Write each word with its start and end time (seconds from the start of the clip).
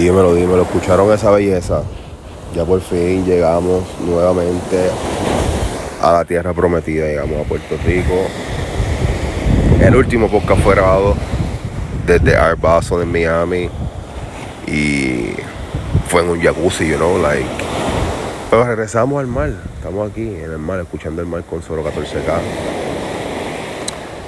Dímelo, 0.00 0.34
dímelo, 0.34 0.62
escucharon 0.62 1.12
esa 1.12 1.30
belleza. 1.30 1.82
Ya 2.56 2.64
por 2.64 2.80
fin 2.80 3.22
llegamos 3.26 3.84
nuevamente 4.00 4.88
a 6.00 6.12
la 6.12 6.24
tierra 6.24 6.54
prometida, 6.54 7.04
llegamos 7.04 7.44
a 7.44 7.46
Puerto 7.46 7.76
Rico. 7.84 8.14
El 9.78 9.94
último 9.94 10.30
podcast 10.30 10.62
fue 10.62 10.74
grabado 10.74 11.14
desde 12.06 12.34
Art 12.34 12.58
Basel 12.58 13.02
en 13.02 13.12
Miami 13.12 13.68
y 14.66 15.34
fue 16.08 16.22
en 16.22 16.30
un 16.30 16.40
jacuzzi, 16.40 16.88
you 16.88 16.96
know, 16.96 17.18
like. 17.18 17.44
Pero 18.48 18.64
regresamos 18.64 19.20
al 19.20 19.26
mar, 19.26 19.50
estamos 19.76 20.10
aquí 20.10 20.22
en 20.22 20.50
el 20.50 20.58
mar, 20.58 20.80
escuchando 20.80 21.20
el 21.20 21.28
mar 21.28 21.44
con 21.44 21.62
solo 21.62 21.84
14K. 21.84 22.79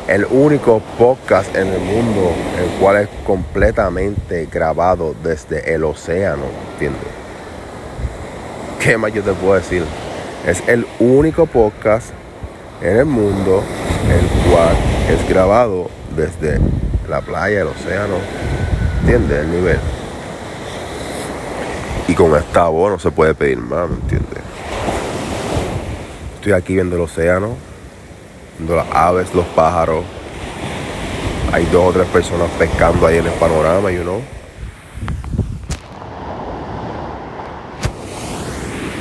El 0.09 0.27
único 0.31 0.81
podcast 0.99 1.55
en 1.55 1.69
el 1.69 1.81
mundo 1.81 2.33
el 2.59 2.81
cual 2.81 2.97
es 2.97 3.09
completamente 3.25 4.49
grabado 4.53 5.15
desde 5.23 5.75
el 5.75 5.85
océano, 5.85 6.43
¿entiendes? 6.73 7.03
¿Qué 8.81 8.99
más 8.99 9.13
yo 9.13 9.23
te 9.23 9.33
puedo 9.33 9.55
decir? 9.55 9.85
Es 10.47 10.63
el 10.67 10.87
único 10.99 11.47
podcast 11.47 12.11
en 12.81 12.97
el 12.97 13.05
mundo 13.05 13.63
el 14.11 14.51
cual 14.51 14.77
es 15.09 15.29
grabado 15.29 15.89
desde 16.17 16.59
la 17.09 17.21
playa, 17.21 17.61
el 17.61 17.69
océano, 17.69 18.17
¿entiendes? 19.03 19.39
El 19.39 19.51
nivel. 19.53 19.79
Y 22.09 22.15
con 22.15 22.37
esta 22.37 22.67
voz 22.69 22.91
no 22.91 22.99
se 22.99 23.13
puede 23.13 23.35
pedir 23.35 23.59
más, 23.59 23.89
¿me 23.89 23.95
entiendes? 23.95 24.41
Estoy 26.35 26.53
aquí 26.53 26.75
viendo 26.75 26.97
el 26.97 27.03
océano, 27.03 27.51
las 28.69 28.87
aves, 28.93 29.35
los 29.35 29.47
pájaros. 29.47 30.05
Hay 31.53 31.65
dos 31.67 31.89
o 31.89 31.93
tres 31.93 32.07
personas 32.09 32.49
pescando 32.59 33.07
ahí 33.07 33.19
en 33.19 33.27
el 33.27 33.33
panorama, 33.33 33.91
you 33.91 34.03
know. 34.03 34.21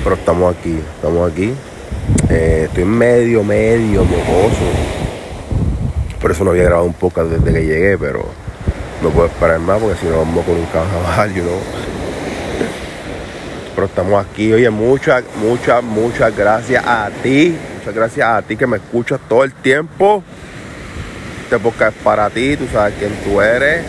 Pero 0.03 0.16
estamos 0.16 0.56
aquí, 0.56 0.80
estamos 0.95 1.31
aquí. 1.31 1.53
Eh, 2.30 2.66
estoy 2.68 2.86
medio, 2.86 3.44
medio 3.44 4.03
mojoso. 4.03 4.66
Por 6.20 6.31
eso 6.31 6.44
no 6.44 6.52
había 6.52 6.64
grabado 6.64 6.86
un 6.86 6.94
poco 6.94 7.23
desde 7.23 7.53
que 7.53 7.66
llegué, 7.66 7.98
pero 7.98 8.25
no 9.02 9.09
puedo 9.09 9.28
esperar 9.28 9.59
más 9.59 9.80
porque 9.80 10.00
si 10.00 10.08
no 10.08 10.18
vamos 10.18 10.46
con 10.46 10.56
un 10.56 10.66
carnaval, 10.66 11.34
you 11.34 11.44
know. 11.44 11.59
Pero 13.75 13.88
estamos 13.88 14.25
aquí, 14.25 14.52
oye, 14.52 14.70
muchas, 14.70 15.23
muchas, 15.42 15.84
muchas 15.84 16.36
gracias 16.36 16.86
a 16.86 17.09
ti. 17.23 17.56
Muchas 17.82 17.96
gracias 17.96 18.28
a 18.28 18.44
ti 18.44 18.56
que 18.56 18.68
me 18.68 18.78
escuchas 18.78 19.20
todo 19.28 19.44
el 19.44 19.54
tiempo. 19.54 20.24
Este 21.46 21.58
podcast 21.58 21.98
es 21.98 22.04
para 22.04 22.30
ti, 22.30 22.56
tú 22.56 22.68
sabes 22.72 22.94
quién 23.00 23.12
tú 23.24 23.42
eres. 23.42 23.84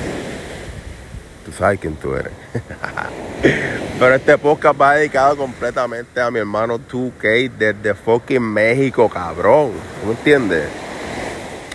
Tú 1.44 1.52
sabes 1.52 1.78
quién 1.78 1.96
tú 1.96 2.14
eres. 2.14 2.32
Pero 3.98 4.14
este 4.14 4.38
podcast 4.38 4.80
va 4.80 4.94
dedicado 4.94 5.36
completamente 5.36 6.22
a 6.22 6.30
mi 6.30 6.38
hermano 6.38 6.80
2K 6.90 7.50
desde 7.50 7.92
fucking 7.92 8.40
México, 8.40 9.10
cabrón. 9.10 9.72
¿Tú 10.00 10.06
me 10.06 10.12
entiendes? 10.12 10.70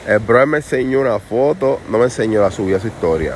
El 0.07 0.17
brother 0.17 0.47
me 0.47 0.57
enseñó 0.57 1.01
una 1.01 1.19
foto, 1.19 1.81
no 1.87 1.99
me 1.99 2.05
enseñó, 2.05 2.41
la 2.41 2.49
subió 2.49 2.77
a 2.77 2.79
su 2.79 2.87
historia. 2.87 3.35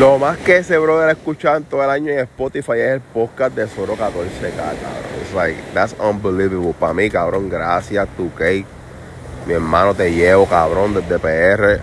Lo 0.00 0.18
más 0.18 0.36
que 0.38 0.56
ese 0.56 0.78
brother 0.78 1.10
ha 1.10 1.12
escuchado 1.12 1.58
en 1.58 1.62
todo 1.62 1.84
el 1.84 1.90
año 1.90 2.10
en 2.10 2.18
Spotify 2.18 2.72
es 2.72 2.90
el 2.94 3.00
podcast 3.00 3.54
de 3.54 3.68
Soro 3.68 3.94
14K, 3.94 4.50
cabrón. 4.50 5.11
Like, 5.32 5.56
that's 5.74 5.94
unbelievable. 5.98 6.74
Para 6.78 6.94
mí, 6.94 7.10
cabrón, 7.10 7.48
gracias, 7.48 8.08
2K. 8.18 8.64
Mi 9.46 9.54
hermano 9.54 9.94
te 9.94 10.12
llevo, 10.12 10.46
cabrón, 10.46 10.94
desde 10.94 11.18
PR. 11.18 11.80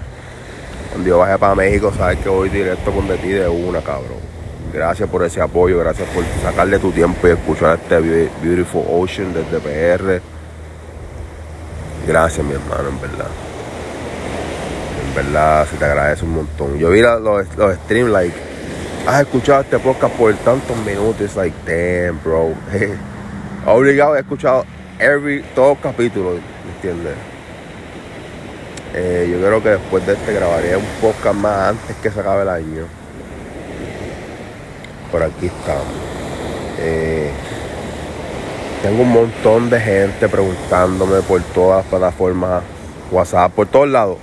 Cuando 0.92 1.10
yo 1.10 1.20
bajé 1.20 1.38
para 1.38 1.56
México, 1.56 1.92
sabes 1.96 2.20
que 2.20 2.30
voy 2.30 2.50
directo 2.50 2.92
con 2.92 3.08
de 3.08 3.18
ti 3.18 3.30
de 3.30 3.48
una, 3.48 3.82
cabrón. 3.82 4.20
Gracias 4.74 5.10
por 5.10 5.24
ese 5.24 5.42
apoyo, 5.42 5.80
gracias 5.80 6.08
por 6.10 6.24
sacarle 6.44 6.78
tu 6.80 6.92
tiempo 6.92 7.28
y 7.28 7.32
escuchar 7.32 7.80
este 7.82 8.30
Beautiful 8.42 8.84
Ocean 8.88 9.34
desde 9.34 9.60
PR. 9.60 10.22
Gracias, 12.08 12.46
mi 12.46 12.54
hermano, 12.54 12.90
en 12.90 13.02
verdad. 13.02 13.28
En 15.08 15.16
verdad, 15.16 15.68
se 15.68 15.78
te 15.78 15.86
agradece 15.86 16.24
un 16.24 16.36
montón. 16.36 16.78
Yo 16.78 16.90
vi 16.90 17.02
los, 17.02 17.22
los 17.22 17.76
streams, 17.86 18.12
like, 18.12 18.36
has 19.08 19.22
escuchado 19.22 19.62
este 19.62 19.80
podcast 19.80 20.16
por 20.16 20.34
tantos 20.36 20.78
minutos. 20.86 21.36
Like, 21.36 21.56
damn, 21.66 22.20
bro. 22.24 22.54
Obligado, 23.66 24.16
he 24.16 24.20
escuchado 24.20 24.66
every, 25.00 25.44
todo 25.54 25.76
capítulo, 25.76 26.32
¿me 26.32 26.72
entiendes? 26.76 27.14
Eh, 28.94 29.30
yo 29.32 29.46
creo 29.46 29.62
que 29.62 29.70
después 29.70 30.06
de 30.08 30.14
este 30.14 30.34
grabaría 30.34 30.78
un 30.78 30.86
podcast 31.02 31.36
más 31.36 31.70
antes 31.70 31.96
que 31.98 32.10
se 32.10 32.20
acabe 32.20 32.44
el 32.44 32.50
año. 32.50 32.86
Por 35.12 35.24
aquí 35.24 35.48
estamos. 35.48 35.86
Eh, 36.80 37.32
tengo 38.82 39.04
un 39.04 39.12
montón 39.12 39.70
de 39.70 39.80
gente 39.80 40.30
preguntándome 40.30 41.22
por 41.22 41.42
todas 41.42 41.84
las 41.84 41.86
plataformas, 41.88 42.64
WhatsApp, 43.12 43.52
por 43.52 43.68
todos 43.68 43.90
lados, 43.90 44.18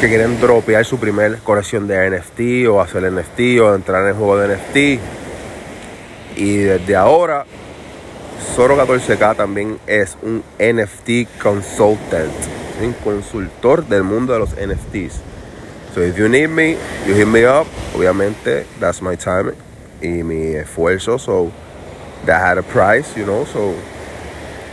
que 0.00 0.08
quieren 0.08 0.40
dropear 0.40 0.84
su 0.84 0.98
primer 0.98 1.38
colección 1.38 1.86
de 1.86 2.10
NFT 2.10 2.68
o 2.68 2.80
hacer 2.80 3.12
NFT 3.12 3.60
o 3.60 3.74
entrar 3.74 4.02
en 4.02 4.08
el 4.08 4.14
juego 4.14 4.38
de 4.38 4.56
NFT. 4.56 4.76
Y 6.36 6.56
desde 6.56 6.96
ahora, 6.96 7.44
Soro 8.54 8.76
14K 8.76 9.34
también 9.34 9.80
es 9.88 10.16
un 10.22 10.44
NFT 10.60 11.42
consultant, 11.42 12.30
un 12.80 12.92
consultor 12.92 13.84
del 13.84 14.04
mundo 14.04 14.32
de 14.32 14.38
los 14.38 14.50
NFTs. 14.50 15.20
So 15.92 16.00
if 16.00 16.16
you 16.16 16.28
need 16.28 16.50
me, 16.50 16.76
you 17.04 17.16
hit 17.16 17.26
me 17.26 17.44
up. 17.44 17.66
Obviamente, 17.96 18.64
that's 18.78 19.02
my 19.02 19.16
time 19.16 19.54
y 20.00 20.22
mi 20.22 20.54
esfuerzo. 20.54 21.18
So 21.18 21.50
that 22.26 22.40
had 22.40 22.58
a 22.58 22.62
price, 22.62 23.16
you 23.16 23.24
know. 23.24 23.44
So 23.44 23.74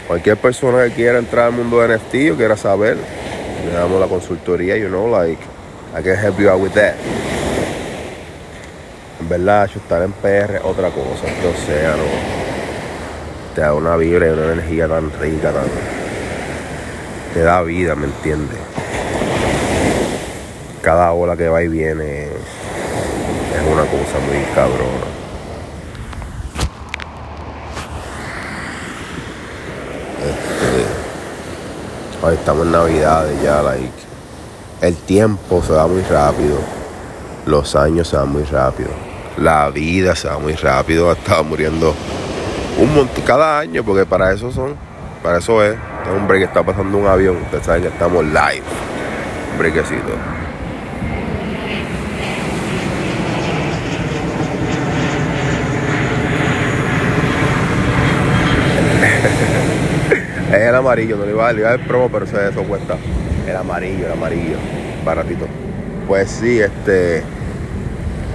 cualquier 0.07 0.37
persona 0.37 0.83
que 0.83 0.93
quiera 0.93 1.17
entrar 1.17 1.47
al 1.47 1.53
mundo 1.53 1.79
de 1.79 1.97
NFT 1.97 2.33
o 2.33 2.37
quiera 2.37 2.57
saber, 2.57 2.97
le 3.65 3.71
damos 3.71 3.99
la 3.99 4.05
consultoría, 4.05 4.77
you 4.77 4.89
know, 4.89 5.07
like 5.07 5.41
I 5.97 6.03
can 6.03 6.17
help 6.17 6.39
you 6.39 6.51
out 6.51 6.61
with 6.61 6.73
that. 6.73 6.93
En 9.19 9.27
verdad, 9.27 9.71
estar 9.75 10.03
en 10.03 10.11
PR 10.11 10.61
otra 10.63 10.91
cosa, 10.91 11.25
este 11.25 11.47
océano 11.47 12.40
te 13.55 13.61
da 13.61 13.73
una 13.73 13.97
vibra 13.97 14.27
y 14.27 14.29
una 14.29 14.53
energía 14.53 14.87
tan 14.87 15.11
rica, 15.19 15.51
tan 15.51 15.65
te 17.33 17.41
da 17.41 17.61
vida, 17.61 17.95
¿me 17.95 18.05
entiendes? 18.05 18.59
Cada 20.81 21.11
ola 21.13 21.37
que 21.37 21.47
va 21.47 21.63
y 21.63 21.67
viene 21.67 22.25
es 22.25 22.31
una 23.71 23.83
cosa 23.83 24.19
muy 24.25 24.43
cabrona. 24.53 25.05
Este, 30.21 32.25
hoy 32.25 32.35
estamos 32.35 32.65
en 32.65 32.71
Navidades 32.71 33.41
ya, 33.41 33.61
like. 33.61 33.91
El 34.81 34.95
tiempo 34.95 35.63
se 35.63 35.73
va 35.73 35.87
muy 35.87 36.01
rápido. 36.03 36.57
Los 37.45 37.75
años 37.75 38.07
se 38.07 38.17
van 38.17 38.29
muy 38.29 38.43
rápido. 38.43 38.89
La 39.37 39.69
vida 39.69 40.15
se 40.15 40.27
va 40.27 40.39
muy 40.39 40.53
rápido. 40.53 41.11
Estaba 41.11 41.43
muriendo 41.43 41.95
un 42.77 42.95
montón 42.95 43.23
cada 43.25 43.59
año, 43.59 43.83
porque 43.83 44.05
para 44.05 44.31
eso 44.31 44.51
son, 44.51 44.75
para 45.23 45.37
eso 45.37 45.63
es. 45.63 45.75
Este 46.01 46.15
hombre 46.15 46.39
que 46.39 46.45
está 46.45 46.63
pasando 46.63 46.97
un 46.97 47.05
avión. 47.05 47.37
Ustedes 47.43 47.63
saben 47.63 47.83
que 47.83 47.89
estamos 47.89 48.25
live. 48.25 48.63
Un 49.51 49.59
brequecito. 49.59 50.01
Es 60.51 60.57
el 60.57 60.75
amarillo, 60.75 61.15
no 61.15 61.25
le 61.25 61.31
iba 61.31 61.47
a, 61.47 61.53
dar 61.53 61.79
promo, 61.87 62.09
pero 62.11 62.25
eso, 62.25 62.41
eso 62.41 62.63
cuesta. 62.63 62.97
El 63.47 63.55
amarillo, 63.55 64.07
el 64.07 64.11
amarillo, 64.11 64.57
baratito. 65.05 65.45
Pues 66.09 66.29
sí, 66.29 66.59
este. 66.59 67.23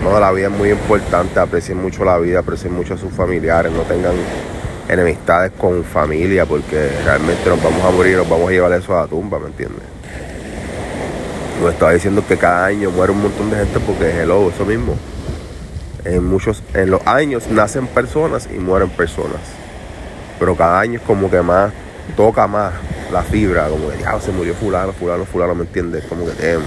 No, 0.02 0.20
la 0.20 0.30
vida 0.32 0.46
es 0.46 0.52
muy 0.52 0.70
importante, 0.70 1.40
aprecien 1.40 1.78
mucho 1.78 2.04
la 2.04 2.18
vida, 2.18 2.40
aprecien 2.40 2.72
mucho 2.72 2.94
a 2.94 2.98
sus 2.98 3.12
familiares, 3.12 3.72
no 3.72 3.82
tengan 3.82 4.14
enemistades 4.88 5.52
con 5.58 5.82
familia, 5.84 6.46
porque 6.46 6.90
realmente 7.04 7.48
nos 7.48 7.62
vamos 7.62 7.84
a 7.84 7.90
morir, 7.90 8.16
nos 8.16 8.28
vamos 8.28 8.48
a 8.48 8.52
llevar 8.52 8.72
eso 8.72 8.96
a 8.96 9.02
la 9.02 9.06
tumba, 9.08 9.38
¿me 9.38 9.46
entiendes? 9.46 9.82
Nos 11.60 11.72
estaba 11.72 11.92
diciendo 11.92 12.22
que 12.26 12.36
cada 12.36 12.66
año 12.66 12.90
muere 12.90 13.12
un 13.12 13.22
montón 13.22 13.50
de 13.50 13.56
gente 13.56 13.80
porque 13.80 14.10
es 14.10 14.16
el 14.16 14.28
lobo, 14.28 14.50
eso 14.50 14.64
mismo. 14.64 14.94
En 16.04 16.24
muchos, 16.24 16.62
en 16.74 16.90
los 16.90 17.04
años 17.06 17.48
nacen 17.48 17.86
personas 17.88 18.48
y 18.54 18.58
mueren 18.58 18.90
personas. 18.90 19.40
Pero 20.38 20.54
cada 20.54 20.78
año 20.80 21.00
es 21.00 21.02
como 21.02 21.30
que 21.30 21.40
más 21.40 21.72
toca 22.16 22.46
más 22.46 22.72
la 23.12 23.22
fibra, 23.22 23.68
como 23.68 23.90
que 23.90 23.98
ya 23.98 24.20
se 24.20 24.30
murió 24.32 24.54
fulano, 24.54 24.92
fulano, 24.92 25.24
fulano, 25.24 25.54
¿me 25.54 25.62
entiendes? 25.62 26.04
Como 26.04 26.26
que. 26.26 26.58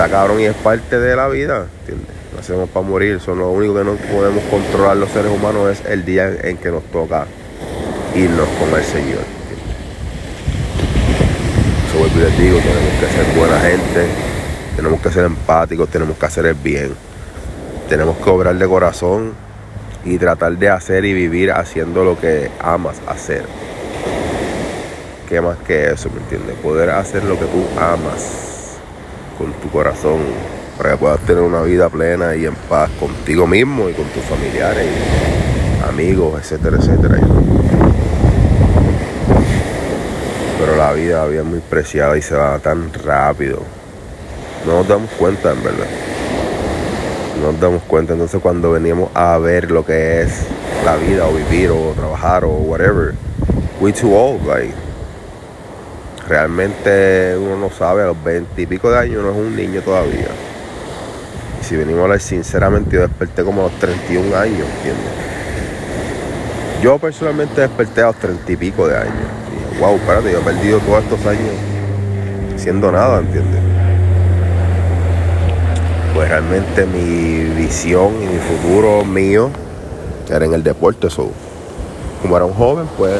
Está 0.00 0.12
cabrón 0.12 0.40
y 0.40 0.44
es 0.44 0.54
parte 0.54 0.98
de 0.98 1.14
la 1.14 1.28
vida, 1.28 1.66
¿entiendes? 1.80 2.08
Nacemos 2.34 2.70
para 2.70 2.86
morir, 2.86 3.16
eso 3.16 3.34
lo 3.34 3.50
único 3.50 3.74
que 3.74 3.84
no 3.84 3.96
podemos 3.96 4.42
controlar 4.44 4.96
los 4.96 5.10
seres 5.10 5.30
humanos 5.30 5.68
es 5.72 5.84
el 5.84 6.06
día 6.06 6.26
en 6.42 6.56
que 6.56 6.70
nos 6.70 6.82
toca 6.84 7.26
irnos 8.14 8.48
con 8.58 8.70
el 8.78 8.82
Señor. 8.82 9.20
Eso 11.86 11.98
vuelvo 11.98 12.16
y 12.16 12.22
les 12.22 12.38
digo, 12.38 12.58
tenemos 12.60 12.94
que 12.98 13.06
ser 13.14 13.36
buena 13.36 13.60
gente, 13.60 14.06
Tenemos 14.74 15.00
que 15.02 15.10
ser 15.10 15.26
empáticos, 15.26 15.90
tenemos 15.90 16.16
que 16.16 16.24
hacer 16.24 16.46
el 16.46 16.54
bien. 16.54 16.94
Tenemos 17.90 18.16
que 18.16 18.30
obrar 18.30 18.56
de 18.56 18.66
corazón 18.66 19.34
y 20.06 20.16
tratar 20.16 20.56
de 20.56 20.70
hacer 20.70 21.04
y 21.04 21.12
vivir 21.12 21.52
haciendo 21.52 22.04
lo 22.04 22.18
que 22.18 22.50
amas 22.58 22.96
hacer. 23.06 23.44
¿Qué 25.28 25.42
más 25.42 25.58
que 25.58 25.90
eso, 25.92 26.08
me 26.08 26.22
entiendes? 26.22 26.56
Poder 26.62 26.88
hacer 26.88 27.22
lo 27.24 27.38
que 27.38 27.44
tú 27.44 27.66
amas 27.78 28.49
con 29.40 29.54
tu 29.54 29.70
corazón 29.70 30.18
para 30.76 30.90
que 30.90 30.96
puedas 30.98 31.18
tener 31.20 31.42
una 31.42 31.62
vida 31.62 31.88
plena 31.88 32.36
y 32.36 32.44
en 32.44 32.54
paz 32.54 32.90
contigo 33.00 33.46
mismo 33.46 33.88
y 33.88 33.94
con 33.94 34.04
tus 34.08 34.22
familiares, 34.24 34.86
amigos, 35.88 36.38
etcétera, 36.42 36.76
etcétera. 36.76 37.18
Pero 40.58 40.76
la 40.76 40.92
vida, 40.92 41.26
la 41.26 41.34
es 41.34 41.44
muy 41.44 41.60
preciada 41.60 42.18
y 42.18 42.22
se 42.22 42.34
va 42.34 42.58
tan 42.58 42.92
rápido. 42.92 43.62
No 44.66 44.74
nos 44.74 44.88
damos 44.88 45.10
cuenta, 45.12 45.52
en 45.52 45.62
verdad. 45.62 45.86
No 47.40 47.52
nos 47.52 47.60
damos 47.62 47.82
cuenta. 47.84 48.12
Entonces 48.12 48.42
cuando 48.42 48.72
veníamos 48.72 49.08
a 49.14 49.38
ver 49.38 49.70
lo 49.70 49.86
que 49.86 50.20
es 50.20 50.42
la 50.84 50.96
vida 50.96 51.26
o 51.26 51.32
vivir 51.32 51.70
o 51.70 51.94
trabajar 51.96 52.44
o 52.44 52.50
whatever, 52.50 53.14
we 53.80 53.90
too 53.90 54.14
old, 54.14 54.46
like 54.46 54.74
realmente 56.30 57.36
uno 57.36 57.56
no 57.56 57.70
sabe, 57.70 58.04
a 58.04 58.06
los 58.06 58.24
20 58.24 58.62
y 58.62 58.66
pico 58.66 58.88
de 58.88 58.98
años 59.00 59.20
no 59.24 59.32
es 59.32 59.36
un 59.36 59.56
niño 59.56 59.82
todavía. 59.82 60.28
Y 61.60 61.64
si 61.64 61.76
venimos 61.76 62.02
a 62.02 62.04
hablar 62.04 62.20
sinceramente, 62.20 62.94
yo 62.94 63.00
desperté 63.02 63.42
como 63.42 63.62
a 63.62 63.64
los 63.64 63.78
31 63.80 64.36
años, 64.36 64.60
¿entiendes? 64.76 65.12
Yo 66.80 66.98
personalmente 66.98 67.60
desperté 67.60 68.02
a 68.02 68.06
los 68.06 68.16
30 68.16 68.52
y 68.52 68.56
pico 68.56 68.86
de 68.86 68.96
años. 68.96 69.10
Y 69.50 69.70
dije, 69.70 69.80
wow, 69.84 69.96
espérate, 69.96 70.30
yo 70.30 70.38
he 70.38 70.42
perdido 70.42 70.78
todos 70.78 71.02
estos 71.02 71.26
años 71.26 71.52
siendo 72.56 72.92
nada, 72.92 73.18
¿entiendes? 73.18 73.60
Pues 76.14 76.28
realmente 76.28 76.86
mi 76.86 77.42
visión 77.60 78.14
y 78.22 78.26
mi 78.26 78.38
futuro 78.38 79.04
mío 79.04 79.50
era 80.30 80.44
en 80.44 80.54
el 80.54 80.62
deporte. 80.62 81.08
eso 81.08 81.32
como 82.22 82.36
era 82.36 82.44
un 82.44 82.54
joven, 82.54 82.86
pues 82.96 83.14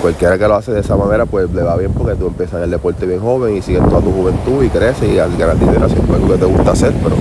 cualquiera 0.00 0.38
que 0.38 0.46
lo 0.46 0.54
hace 0.54 0.72
de 0.72 0.80
esa 0.80 0.96
manera, 0.96 1.26
pues 1.26 1.50
le 1.52 1.62
va 1.62 1.76
bien 1.76 1.92
porque 1.92 2.14
tú 2.14 2.26
empiezas 2.26 2.56
en 2.56 2.64
el 2.64 2.70
deporte 2.70 3.06
bien 3.06 3.20
joven 3.20 3.56
y 3.56 3.62
sigues 3.62 3.82
toda 3.88 4.00
tu 4.00 4.12
juventud 4.12 4.62
y 4.62 4.68
creces 4.68 5.08
y 5.08 5.18
al 5.18 5.36
ganar 5.36 5.58
dinero 5.58 5.88
siempre 5.88 6.18
lo 6.18 6.26
que 6.26 6.38
te 6.38 6.44
gusta 6.44 6.72
hacer, 6.72 6.92
pero 7.02 7.16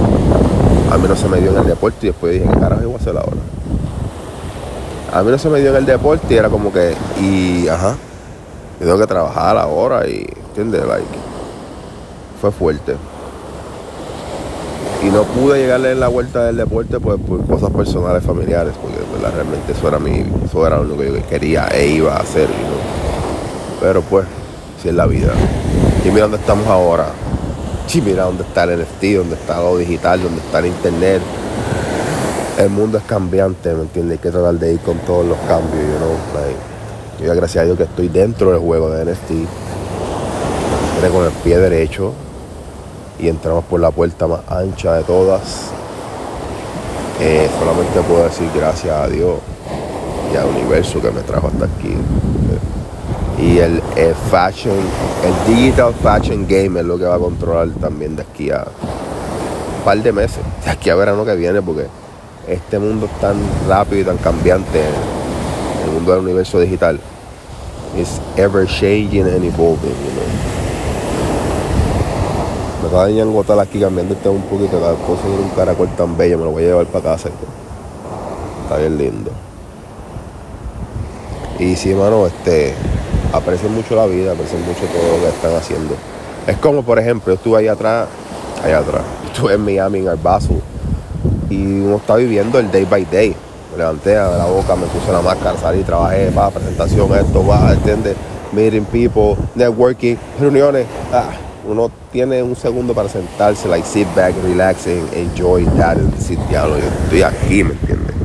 a 0.92 0.98
mí 0.98 1.08
no 1.08 1.16
se 1.16 1.28
me 1.28 1.40
dio 1.40 1.52
en 1.52 1.58
el 1.58 1.68
deporte 1.68 1.98
y 2.02 2.08
después 2.08 2.34
dije, 2.34 2.46
¿qué 2.52 2.60
carajo 2.60 2.84
voy 2.84 2.94
a 2.94 2.98
hacer 2.98 3.18
ahora? 3.18 3.38
A 5.14 5.24
mí 5.24 5.32
no 5.32 5.38
se 5.38 5.50
me 5.50 5.60
dio 5.62 5.70
en 5.72 5.78
el 5.78 5.86
deporte 5.86 6.34
y 6.34 6.38
era 6.38 6.50
como 6.50 6.72
que, 6.72 6.94
y 7.22 7.68
ajá, 7.68 7.96
yo 8.80 8.86
tengo 8.86 9.00
que 9.00 9.08
trabajar 9.08 9.58
ahora 9.58 10.08
y, 10.08 10.28
¿entiendes? 10.50 10.86
Like, 10.86 11.06
fue 12.42 12.52
fuerte. 12.52 12.96
Y 15.06 15.10
no 15.12 15.22
pude 15.22 15.60
llegarle 15.60 15.92
en 15.92 16.00
la 16.00 16.08
vuelta 16.08 16.46
del 16.46 16.58
deporte 16.58 17.00
pues, 17.00 17.20
por 17.22 17.46
cosas 17.46 17.70
personales, 17.70 18.24
familiares, 18.24 18.74
porque 18.82 18.98
realmente 19.22 19.74
eso 19.74 19.88
era, 19.88 20.00
mi, 20.00 20.26
eso 20.44 20.66
era 20.66 20.80
lo 20.80 20.98
que 20.98 21.14
yo 21.14 21.28
quería 21.28 21.68
e 21.68 21.90
iba 21.90 22.16
a 22.16 22.22
hacer. 22.22 22.48
Pero 23.80 24.02
pues, 24.02 24.26
si 24.82 24.90
es 24.90 24.96
la 24.96 25.06
vida. 25.06 25.32
Y 26.04 26.08
mira 26.10 26.24
dónde 26.24 26.38
estamos 26.38 26.66
ahora. 26.66 27.10
Sí, 27.86 28.02
mira 28.02 28.24
dónde 28.24 28.42
está 28.42 28.64
el 28.64 28.80
NFT, 28.80 29.04
dónde 29.18 29.36
está 29.36 29.62
lo 29.62 29.78
digital, 29.78 30.24
dónde 30.24 30.42
está 30.42 30.58
el 30.58 30.66
internet. 30.68 31.22
El 32.58 32.70
mundo 32.72 32.98
es 32.98 33.04
cambiante, 33.04 33.76
¿me 33.76 33.84
entiendes? 33.84 34.18
Hay 34.18 34.24
que 34.24 34.32
tratar 34.32 34.56
de 34.56 34.74
ir 34.74 34.80
con 34.80 34.98
todos 35.00 35.24
los 35.24 35.38
cambios, 35.48 35.84
you 35.84 35.98
know? 36.00 37.28
yo 37.28 37.36
gracias 37.36 37.62
a 37.62 37.66
Dios 37.66 37.78
que 37.78 37.84
estoy 37.84 38.08
dentro 38.08 38.52
del 38.52 38.60
juego 38.60 38.90
de 38.90 39.06
NFT. 39.06 39.30
con 41.12 41.26
el 41.26 41.32
pie 41.44 41.60
derecho 41.60 42.25
y 43.20 43.28
entramos 43.28 43.64
por 43.66 43.80
la 43.80 43.92
puerta 43.92 44.28
más 44.28 44.42
ancha 44.50 44.94
de 44.96 45.04
todas. 45.04 45.72
Eh, 47.22 47.50
solamente 47.60 48.02
puedo 48.02 48.26
decir 48.26 48.50
gracias 48.54 48.94
a 48.94 49.08
Dios 49.08 49.40
y 50.34 50.38
al 50.38 50.48
universo 50.48 51.02
que 51.02 51.12
me 51.12 51.22
trajo 51.22 51.48
hasta 51.48 51.66
aquí. 51.66 51.96
Y 53.40 53.58
el, 53.60 53.82
fashion, 54.32 54.76
el 55.24 55.56
digital 55.56 55.94
fashion 55.94 56.46
game 56.48 56.80
es 56.80 56.86
lo 56.86 56.98
que 56.98 57.06
va 57.06 57.16
a 57.16 57.20
controlar 57.20 57.70
también 57.82 58.16
de 58.16 58.22
aquí 58.22 58.50
a 58.50 58.66
un 59.78 59.84
par 59.84 60.02
de 60.02 60.12
meses, 60.12 60.40
de 60.64 60.72
aquí 60.72 60.90
a 60.90 60.96
verano 60.96 61.26
que 61.26 61.36
viene, 61.36 61.62
porque 61.62 61.88
este 62.48 62.80
mundo 62.80 63.08
es 63.08 63.20
tan 63.20 63.36
rápido 63.68 64.02
y 64.02 64.04
tan 64.06 64.18
cambiante, 64.18 64.82
el 65.86 65.92
mundo 65.92 66.14
del 66.14 66.22
universo 66.22 66.60
digital, 66.60 67.00
es 67.98 68.22
ever 68.38 68.66
changing 68.66 69.24
and 69.24 69.44
evolving, 69.44 69.94
acaba 72.88 73.08
de 73.08 73.20
engotar 73.20 73.60
aquí 73.60 73.80
cambiando 73.80 74.14
este 74.14 74.30
un 74.30 74.42
poquito. 74.44 74.80
Cada 74.80 74.96
conseguir 74.96 75.40
un 75.40 75.50
caracol 75.50 75.90
tan 75.96 76.18
bello, 76.18 76.38
me 76.38 76.46
lo 76.46 76.52
voy 76.52 76.64
a 76.64 76.68
llevar 76.68 76.86
para 76.88 77.12
casa. 77.12 77.30
Está 78.64 78.78
bien 78.78 78.98
lindo. 78.98 79.32
Y 81.60 81.76
sí, 81.76 81.94
mano, 81.94 82.28
este, 82.28 82.74
aprecio 83.32 83.70
mucho 83.70 83.96
la 83.96 84.06
vida, 84.06 84.34
aprecio 84.34 84.58
mucho 84.60 84.82
todo 84.88 85.18
lo 85.18 85.24
que 85.24 85.30
están 85.30 85.56
haciendo. 85.56 85.96
Es 86.48 86.58
como, 86.58 86.84
por 86.84 87.00
ejemplo, 87.00 87.34
yo 87.34 87.38
estuve 87.38 87.60
ahí 87.60 87.68
atrás, 87.68 88.08
allá 88.64 88.80
atrás, 88.80 89.04
estuve 89.26 89.54
en 89.54 89.62
Miami, 89.64 90.00
en 90.00 90.10
Arbazo, 90.10 90.54
y 91.50 91.80
uno 91.80 91.98
está 91.98 92.16
viviendo 92.16 92.60
el 92.60 92.72
day 92.72 92.86
by 92.86 93.06
day. 93.06 93.36
Me 93.72 93.78
levanté 93.78 94.18
a 94.18 94.30
la 94.32 94.46
boca, 94.46 94.76
me 94.76 94.86
puse 94.88 95.12
la 95.12 95.22
máscara, 95.22 95.58
salí, 95.58 95.84
trabajé, 95.84 96.30
va, 96.32 96.50
presentación, 96.50 97.14
esto, 97.16 97.46
va, 97.46 97.72
¿entiendes? 97.72 98.16
Meeting 98.52 98.86
people, 98.86 99.36
networking, 99.56 100.16
reuniones. 100.40 100.86
Ah, 101.12 101.30
uno 101.68 101.90
tiene 102.16 102.42
un 102.42 102.56
segundo 102.56 102.94
para 102.94 103.10
sentarse, 103.10 103.68
like 103.68 103.86
sit 103.86 104.08
back, 104.16 104.34
relax 104.42 104.88
and 104.88 105.14
enjoy 105.14 105.66
that. 105.76 105.98
Y 105.98 106.12
decir, 106.12 106.40
yo 106.50 106.78
estoy 106.78 107.24
aquí, 107.24 107.62
¿me 107.62 107.72
entiendes? 107.72 108.16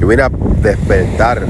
Yo 0.00 0.06
vine 0.08 0.22
a 0.22 0.30
despertar 0.62 1.42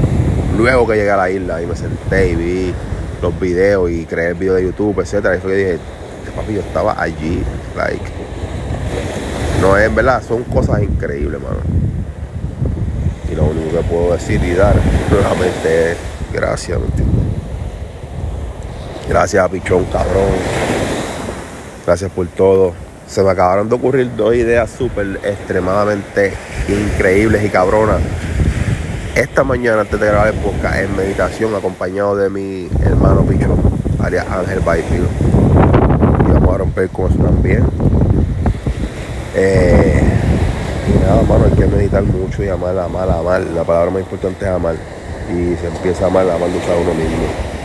luego 0.57 0.85
que 0.85 0.95
llegué 0.95 1.09
a 1.09 1.15
la 1.15 1.29
isla 1.29 1.61
y 1.61 1.65
me 1.65 1.73
senté 1.73 2.31
y 2.31 2.35
vi 2.35 2.73
los 3.21 3.39
videos 3.39 3.89
y 3.89 4.05
creé 4.05 4.31
el 4.31 4.33
video 4.33 4.55
de 4.55 4.63
YouTube, 4.63 4.99
etcétera. 4.99 5.37
Y 5.37 5.39
fue 5.39 5.51
que 5.51 5.57
dije, 5.57 5.73
este 6.25 6.31
papi, 6.35 6.53
yo 6.53 6.59
estaba 6.59 7.01
allí, 7.01 7.41
like. 7.77 8.11
No 9.61 9.77
es 9.77 9.95
verdad, 9.95 10.21
son 10.27 10.43
cosas 10.43 10.83
increíbles, 10.83 11.41
mano. 11.41 11.61
Y 13.31 13.35
lo 13.35 13.45
único 13.45 13.71
que 13.71 13.83
puedo 13.83 14.11
decir 14.11 14.43
y 14.43 14.53
dar 14.53 14.75
nuevamente 15.09 15.91
es 15.93 15.97
gracias, 16.33 16.77
¿me 16.77 16.87
entiendes? 16.87 17.15
Gracias 19.07 19.49
Pichón, 19.49 19.85
cabrón 19.85 20.76
Gracias 21.87 22.11
por 22.11 22.27
todo. 22.27 22.73
Se 23.07 23.23
me 23.23 23.29
acabaron 23.29 23.69
de 23.69 23.75
ocurrir 23.75 24.13
dos 24.17 24.35
ideas 24.35 24.69
súper 24.69 25.21
extremadamente 25.23 26.33
increíbles 26.67 27.45
y 27.45 27.47
cabronas. 27.47 28.01
Esta 29.15 29.45
mañana 29.45 29.79
antes 29.79 29.97
de 29.97 30.05
grabar 30.05 30.33
el 30.33 30.83
en 30.83 30.97
meditación 30.97 31.55
acompañado 31.55 32.17
de 32.17 32.29
mi 32.29 32.67
hermano 32.83 33.25
Picho, 33.25 33.57
alias 34.03 34.25
Ángel 34.29 34.59
Byfield. 34.59 35.07
Y 36.27 36.31
vamos 36.33 36.55
a 36.55 36.57
romper 36.57 36.89
con 36.89 37.09
eso 37.09 37.23
también. 37.23 37.63
Eh, 39.33 40.03
y 40.89 41.05
nada, 41.05 41.21
mano, 41.21 41.45
hay 41.45 41.51
que 41.51 41.67
meditar 41.67 42.03
mucho 42.03 42.43
y 42.43 42.49
amar, 42.49 42.77
amar, 42.77 43.09
amar. 43.09 43.41
La 43.55 43.63
palabra 43.63 43.91
más 43.91 44.01
importante 44.01 44.43
es 44.43 44.51
amar. 44.51 44.75
Y 45.29 45.55
se 45.55 45.67
empieza 45.67 46.03
a 46.03 46.07
amar 46.07 46.29
amando 46.29 46.59
a 46.59 46.81
uno 46.81 46.93
mismo 46.95 47.56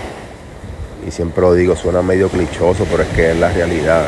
y 1.07 1.11
siempre 1.11 1.43
lo 1.43 1.55
digo, 1.55 1.77
suena 1.77 2.03
medio 2.03 2.29
clichoso, 2.29 2.87
pero 2.91 3.03
es 3.03 3.09
que 3.11 3.33
es 3.33 3.37
la 3.39 3.53
realidad. 3.53 4.07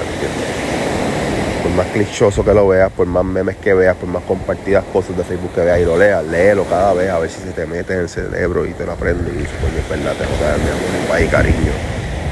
Por 1.63 1.73
más 1.73 1.87
clichoso 1.89 2.45
que 2.45 2.53
lo 2.53 2.69
veas, 2.69 2.93
por 2.93 3.07
más 3.07 3.25
memes 3.25 3.57
que 3.57 3.75
veas, 3.75 3.97
por 3.97 4.09
más 4.09 4.23
compartidas 4.25 4.85
cosas 4.93 5.17
de 5.17 5.25
Facebook 5.25 5.53
que 5.55 5.63
veas 5.63 5.81
y 5.81 5.85
lo 5.85 5.97
leas, 5.97 6.25
léelo 6.25 6.65
cada 6.65 6.93
vez 6.93 7.11
a 7.11 7.19
ver 7.19 7.31
si 7.31 7.41
se 7.41 7.53
te 7.53 7.67
mete 7.67 7.95
en 7.95 8.01
el 8.01 8.09
cerebro 8.09 8.67
y 8.67 8.73
te 8.73 8.85
lo 8.85 8.93
aprendes 8.93 9.35
y 9.35 9.39
dices, 9.39 9.55
coño, 9.61 9.79
es 9.79 9.89
verdad, 9.89 10.15
tengo 10.19 10.39
que 10.39 10.45
amor, 10.45 11.09
país 11.09 11.31
cariño. 11.31 11.73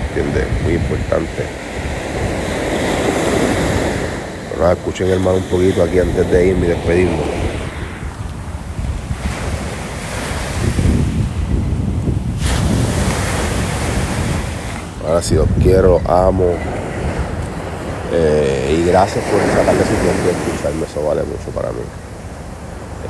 ¿Entiendes? 0.09 0.45
Muy 0.62 0.75
importante. 0.75 1.42
Pero 4.50 4.62
nada, 4.62 4.75
escuchen 4.75 5.09
hermano 5.09 5.38
un 5.38 5.45
poquito 5.45 5.83
aquí 5.83 5.99
antes 5.99 6.31
de 6.31 6.47
irme 6.47 6.66
y 6.66 6.71
despedirme. 6.71 7.41
Ahora 15.12 15.26
los 15.35 15.49
quiero, 15.62 16.00
amo. 16.09 16.54
Eh, 18.14 18.78
y 18.78 18.87
gracias 18.87 19.23
por 19.26 19.40
sacarle 19.42 19.83
su 19.83 19.95
tiempo 20.00 20.23
y 20.25 20.50
escucharme, 20.50 20.87
eso 20.87 21.07
vale 21.07 21.23
mucho 21.25 21.50
para 21.54 21.69
mí. 21.69 21.83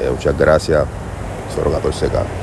Eh, 0.00 0.10
muchas 0.10 0.36
gracias, 0.36 0.84
014K. 1.54 2.41